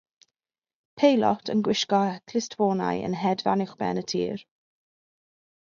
[1.01, 1.99] Peilot yn gwisgo
[2.31, 4.47] clustffonau yn hedfan uwchben y tir